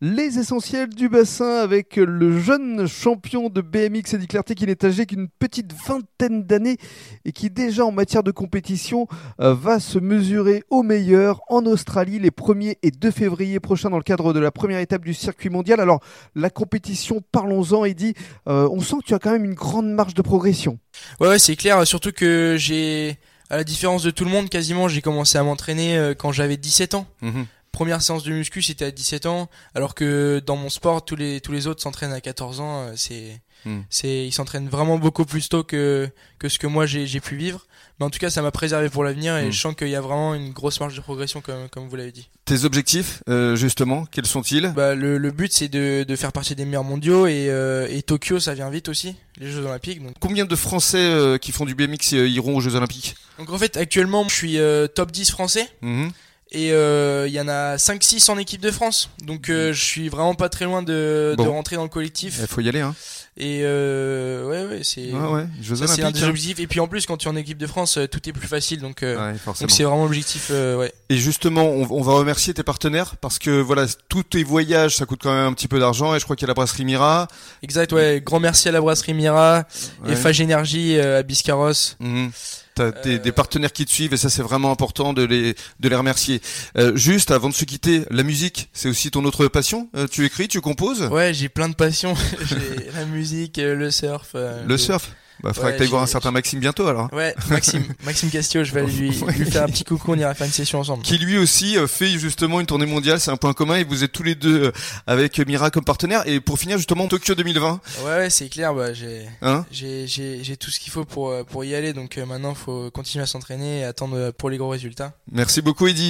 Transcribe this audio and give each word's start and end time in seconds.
Les 0.00 0.40
essentiels 0.40 0.88
du 0.88 1.08
bassin 1.08 1.58
avec 1.58 1.96
le 1.96 2.40
jeune 2.40 2.88
champion 2.88 3.48
de 3.48 3.60
BMX 3.60 4.14
Eddie 4.14 4.26
Clarté 4.26 4.56
qui 4.56 4.66
n'est 4.66 4.84
âgé 4.84 5.06
qu'une 5.06 5.28
petite 5.28 5.72
vingtaine 5.72 6.42
d'années 6.42 6.78
et 7.24 7.30
qui 7.30 7.48
déjà 7.48 7.86
en 7.86 7.92
matière 7.92 8.24
de 8.24 8.32
compétition 8.32 9.06
euh, 9.40 9.54
va 9.54 9.78
se 9.78 10.00
mesurer 10.00 10.64
au 10.68 10.82
meilleur 10.82 11.42
en 11.48 11.64
Australie 11.64 12.18
les 12.18 12.30
1er 12.30 12.76
et 12.82 12.90
2 12.90 13.10
février 13.12 13.60
prochains 13.60 13.88
dans 13.88 13.96
le 13.96 14.02
cadre 14.02 14.32
de 14.32 14.40
la 14.40 14.50
première 14.50 14.80
étape 14.80 15.04
du 15.04 15.14
circuit 15.14 15.48
mondial. 15.48 15.80
Alors 15.80 16.00
la 16.34 16.50
compétition, 16.50 17.22
parlons-en 17.30 17.84
Eddie, 17.84 18.14
euh, 18.48 18.68
on 18.72 18.80
sent 18.80 18.96
que 19.00 19.06
tu 19.06 19.14
as 19.14 19.20
quand 19.20 19.30
même 19.30 19.44
une 19.44 19.54
grande 19.54 19.92
marge 19.92 20.14
de 20.14 20.22
progression. 20.22 20.80
Ouais, 21.20 21.28
ouais 21.28 21.38
c'est 21.38 21.56
clair, 21.56 21.86
surtout 21.86 22.10
que 22.10 22.56
j'ai, 22.58 23.16
à 23.48 23.56
la 23.56 23.64
différence 23.64 24.02
de 24.02 24.10
tout 24.10 24.24
le 24.24 24.30
monde 24.30 24.48
quasiment, 24.48 24.88
j'ai 24.88 25.02
commencé 25.02 25.38
à 25.38 25.44
m'entraîner 25.44 25.96
euh, 25.96 26.14
quand 26.14 26.32
j'avais 26.32 26.56
17 26.56 26.94
ans. 26.94 27.06
Mhm 27.22 27.46
première 27.74 28.00
séance 28.00 28.22
de 28.22 28.32
muscu 28.32 28.62
c'était 28.62 28.86
à 28.86 28.90
17 28.92 29.26
ans 29.26 29.50
alors 29.74 29.94
que 29.94 30.40
dans 30.46 30.56
mon 30.56 30.70
sport 30.70 31.04
tous 31.04 31.16
les 31.16 31.40
tous 31.40 31.50
les 31.50 31.66
autres 31.66 31.82
s'entraînent 31.82 32.12
à 32.12 32.20
14 32.20 32.60
ans 32.60 32.82
euh, 32.82 32.92
c'est 32.96 33.40
hmm. 33.66 33.80
c'est 33.90 34.26
ils 34.26 34.32
s'entraînent 34.32 34.68
vraiment 34.68 34.96
beaucoup 34.96 35.24
plus 35.24 35.48
tôt 35.48 35.64
que 35.64 36.08
que 36.38 36.48
ce 36.48 36.58
que 36.60 36.68
moi 36.68 36.86
j'ai 36.86 37.06
j'ai 37.06 37.20
pu 37.20 37.36
vivre. 37.36 37.66
Mais 37.98 38.06
en 38.06 38.10
tout 38.10 38.18
cas 38.18 38.30
ça 38.30 38.42
m'a 38.42 38.50
préservé 38.50 38.88
pour 38.88 39.04
l'avenir 39.04 39.36
et 39.36 39.48
hmm. 39.48 39.52
je 39.52 39.60
sens 39.60 39.74
qu'il 39.74 39.88
y 39.88 39.96
a 39.96 40.00
vraiment 40.00 40.34
une 40.34 40.52
grosse 40.52 40.80
marge 40.80 40.96
de 40.96 41.00
progression 41.00 41.40
comme 41.40 41.68
comme 41.68 41.88
vous 41.88 41.96
l'avez 41.96 42.12
dit. 42.12 42.28
Tes 42.44 42.64
objectifs 42.64 43.22
euh, 43.28 43.56
justement 43.56 44.06
quels 44.06 44.26
sont-ils? 44.26 44.72
Bah 44.74 44.94
le, 44.94 45.18
le 45.18 45.30
but 45.32 45.52
c'est 45.52 45.68
de 45.68 46.04
de 46.06 46.16
faire 46.16 46.32
partie 46.32 46.54
des 46.54 46.64
meilleurs 46.64 46.84
mondiaux 46.84 47.26
et 47.26 47.48
euh, 47.50 47.88
et 47.90 48.02
Tokyo 48.02 48.38
ça 48.38 48.54
vient 48.54 48.70
vite 48.70 48.88
aussi 48.88 49.16
les 49.38 49.50
Jeux 49.50 49.64
Olympiques 49.66 50.00
donc 50.00 50.14
combien 50.20 50.44
de 50.44 50.56
Français 50.56 51.38
qui 51.40 51.50
font 51.50 51.64
du 51.64 51.74
BMX 51.74 52.12
iront 52.12 52.56
aux 52.56 52.60
Jeux 52.60 52.76
Olympiques? 52.76 53.16
Donc 53.38 53.50
en 53.50 53.58
fait 53.58 53.76
actuellement 53.76 54.28
je 54.28 54.34
suis 54.34 54.58
top 54.94 55.10
10 55.10 55.32
français. 55.32 55.68
Mmh 55.82 56.10
et 56.54 56.68
il 56.68 56.72
euh, 56.72 57.28
y 57.28 57.40
en 57.40 57.48
a 57.48 57.76
5-6 57.76 58.30
en 58.30 58.38
équipe 58.38 58.60
de 58.60 58.70
France. 58.70 59.10
Donc 59.24 59.48
euh, 59.48 59.72
je 59.72 59.84
suis 59.84 60.08
vraiment 60.08 60.36
pas 60.36 60.48
très 60.48 60.64
loin 60.64 60.82
de, 60.82 61.34
de 61.36 61.42
rentrer 61.42 61.74
dans 61.76 61.82
le 61.82 61.88
collectif. 61.88 62.38
Il 62.40 62.46
faut 62.46 62.60
y 62.60 62.68
aller. 62.68 62.80
Hein. 62.80 62.94
Et 63.36 63.62
euh, 63.64 64.46
ouais, 64.46 64.76
ouais, 64.76 64.84
c'est 64.84 65.12
ouais, 65.12 65.46
c'est 65.86 66.04
un 66.04 66.12
des 66.12 66.22
objectifs. 66.22 66.60
Et 66.60 66.68
puis 66.68 66.78
en 66.78 66.86
plus, 66.86 67.06
quand 67.06 67.16
tu 67.16 67.26
es 67.26 67.30
en 67.30 67.34
équipe 67.34 67.58
de 67.58 67.66
France, 67.66 67.98
euh, 67.98 68.06
tout 68.06 68.28
est 68.28 68.32
plus 68.32 68.46
facile. 68.46 68.80
Donc 68.80 69.04
donc 69.04 69.70
c'est 69.70 69.82
vraiment 69.82 70.04
l'objectif. 70.04 70.50
ouais. 70.50 70.92
Et 71.08 71.16
justement, 71.16 71.64
on, 71.64 71.90
on, 71.90 72.02
va 72.02 72.12
remercier 72.12 72.54
tes 72.54 72.62
partenaires 72.62 73.16
parce 73.16 73.40
que 73.40 73.60
voilà, 73.60 73.86
tous 74.08 74.22
tes 74.22 74.44
voyages, 74.44 74.96
ça 74.96 75.06
coûte 75.06 75.20
quand 75.22 75.34
même 75.34 75.46
un 75.46 75.52
petit 75.52 75.68
peu 75.68 75.80
d'argent. 75.80 76.14
Et 76.14 76.20
je 76.20 76.24
crois 76.24 76.36
qu'il 76.36 76.46
y 76.46 76.48
a 76.48 76.52
la 76.52 76.54
brasserie 76.54 76.84
Mira. 76.84 77.26
Exact, 77.62 77.92
ouais. 77.92 78.22
Grand 78.24 78.38
merci 78.38 78.68
à 78.68 78.72
la 78.72 78.80
brasserie 78.80 79.14
Mira, 79.14 79.64
et 80.06 80.14
Fage 80.14 80.40
Énergie 80.40 81.00
à 81.00 81.24
Biscarros. 81.24 81.96
Mhm. 81.98 82.30
T'as 82.74 82.90
des, 82.90 83.20
des, 83.20 83.30
partenaires 83.30 83.72
qui 83.72 83.84
te 83.86 83.90
suivent 83.92 84.14
et 84.14 84.16
ça 84.16 84.28
c'est 84.28 84.42
vraiment 84.42 84.72
important 84.72 85.12
de 85.12 85.22
les 85.22 85.54
de 85.78 85.88
les 85.88 85.94
remercier. 85.94 86.40
Euh, 86.76 86.96
juste 86.96 87.30
avant 87.30 87.48
de 87.48 87.54
se 87.54 87.64
quitter, 87.64 88.02
la 88.10 88.24
musique, 88.24 88.68
c'est 88.72 88.88
aussi 88.88 89.10
ton 89.10 89.24
autre 89.24 89.46
passion. 89.46 89.88
Euh, 89.96 90.06
tu 90.10 90.24
écris, 90.24 90.48
tu 90.48 90.60
composes? 90.60 91.02
Ouais, 91.02 91.32
j'ai 91.32 91.48
plein 91.48 91.68
de 91.68 91.74
passions. 91.74 92.14
j'ai 92.44 92.90
la 92.94 93.04
musique, 93.04 93.58
euh, 93.58 93.74
le 93.74 93.90
surf. 93.90 94.32
Euh, 94.34 94.64
le 94.66 94.76
surf. 94.76 95.12
Bah, 95.44 95.52
faudrait 95.52 95.74
que 95.74 95.78
t'ailles 95.78 95.88
voir 95.88 96.02
un 96.02 96.06
certain 96.06 96.30
Maxime 96.30 96.58
bientôt 96.58 96.86
alors. 96.86 97.12
Ouais, 97.12 97.34
Maxime, 97.50 97.84
Maxime 98.04 98.30
Castillo, 98.30 98.64
je 98.64 98.72
vais 98.72 98.86
lui, 98.86 99.10
lui 99.10 99.50
faire 99.50 99.64
un 99.64 99.66
petit 99.66 99.84
coucou, 99.84 100.12
on 100.12 100.18
ira 100.18 100.32
faire 100.32 100.46
une 100.46 100.52
session 100.52 100.80
ensemble. 100.80 101.02
Qui 101.02 101.18
lui 101.18 101.36
aussi 101.36 101.76
euh, 101.76 101.86
fait 101.86 102.18
justement 102.18 102.60
une 102.60 102.66
tournée 102.66 102.86
mondiale, 102.86 103.20
c'est 103.20 103.30
un 103.30 103.36
point 103.36 103.52
commun 103.52 103.76
et 103.76 103.84
vous 103.84 104.02
êtes 104.04 104.12
tous 104.12 104.22
les 104.22 104.34
deux 104.34 104.64
euh, 104.64 104.72
avec 105.06 105.38
Mira 105.46 105.70
comme 105.70 105.84
partenaire. 105.84 106.26
Et 106.26 106.40
pour 106.40 106.58
finir 106.58 106.78
justement 106.78 107.06
Tokyo 107.08 107.34
2020. 107.34 107.80
Ouais, 108.04 108.10
ouais 108.10 108.30
c'est 108.30 108.48
clair, 108.48 108.74
bah, 108.74 108.94
j'ai, 108.94 109.26
hein 109.42 109.66
j'ai, 109.70 110.06
j'ai, 110.06 110.42
j'ai 110.42 110.56
tout 110.56 110.70
ce 110.70 110.80
qu'il 110.80 110.90
faut 110.90 111.04
pour, 111.04 111.28
euh, 111.28 111.44
pour 111.44 111.62
y 111.62 111.74
aller, 111.74 111.92
donc 111.92 112.16
maintenant 112.16 112.54
faut 112.54 112.90
continuer 112.90 113.22
à 113.22 113.26
s'entraîner 113.26 113.80
et 113.80 113.84
attendre 113.84 114.30
pour 114.30 114.48
les 114.48 114.56
gros 114.56 114.70
résultats. 114.70 115.12
Merci 115.30 115.60
beaucoup 115.60 115.86
Eddy. 115.86 116.02